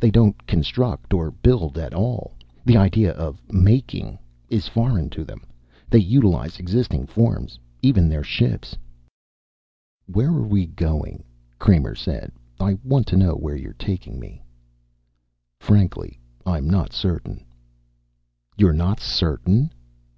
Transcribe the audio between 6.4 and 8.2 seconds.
existing forms. Even